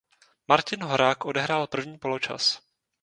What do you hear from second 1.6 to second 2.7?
první poločas.